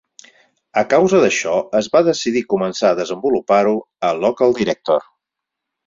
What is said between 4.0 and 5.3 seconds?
a LocalDirector.